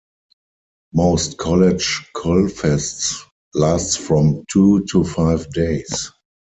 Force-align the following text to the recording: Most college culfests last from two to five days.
Most 0.95 1.37
college 1.37 2.09
culfests 2.15 3.19
last 3.53 3.99
from 3.99 4.43
two 4.51 4.83
to 4.91 5.03
five 5.03 5.47
days. 5.53 6.11